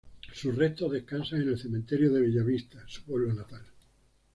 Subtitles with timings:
[0.33, 3.61] Sus restos descansan en el cementerio de Bella Vista, su pueblo natal.